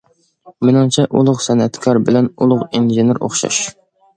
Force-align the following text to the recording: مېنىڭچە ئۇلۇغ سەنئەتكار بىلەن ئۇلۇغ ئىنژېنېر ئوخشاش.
مېنىڭچە 0.69 1.05
ئۇلۇغ 1.19 1.43
سەنئەتكار 1.47 2.01
بىلەن 2.09 2.31
ئۇلۇغ 2.41 2.65
ئىنژېنېر 2.71 3.21
ئوخشاش. 3.29 3.63